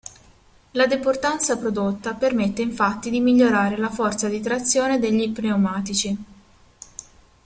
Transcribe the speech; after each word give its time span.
La 0.71 0.87
deportanza 0.87 1.57
prodotta 1.59 2.15
permette 2.15 2.63
infatti 2.63 3.11
di 3.11 3.19
migliorare 3.19 3.77
la 3.77 3.91
forza 3.91 4.27
di 4.29 4.41
trazione 4.41 4.97
degli 4.97 5.31
pneumatici. 5.31 6.17